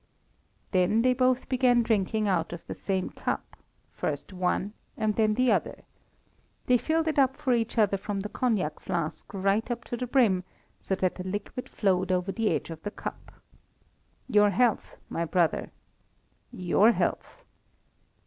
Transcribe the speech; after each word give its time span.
Then 0.71 1.03
they 1.03 1.13
both 1.13 1.47
began 1.47 1.83
drinking 1.83 2.27
out 2.27 2.53
of 2.53 2.65
the 2.65 2.73
same 2.73 3.11
cup, 3.11 3.55
first 3.93 4.33
one 4.33 4.73
and 4.97 5.13
then 5.15 5.35
the 5.35 5.51
other. 5.51 5.83
They 6.65 6.79
filled 6.79 7.07
it 7.07 7.19
up 7.19 7.37
for 7.37 7.53
each 7.53 7.77
other 7.77 7.97
from 7.97 8.21
the 8.21 8.27
cognac 8.29 8.79
flask 8.79 9.31
right 9.31 9.69
up 9.69 9.83
to 9.83 9.97
the 9.97 10.07
brim, 10.07 10.43
so 10.79 10.95
that 10.95 11.13
the 11.13 11.23
liquid 11.23 11.69
flowed 11.69 12.11
over 12.11 12.31
the 12.31 12.49
edge 12.49 12.71
of 12.71 12.81
the 12.81 12.89
cup. 12.89 13.31
"Your 14.27 14.49
health, 14.49 14.97
my 15.07 15.23
brother!" 15.23 15.69
"Your 16.51 16.93
health!" 16.93 17.43